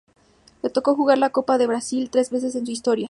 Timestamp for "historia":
2.71-2.99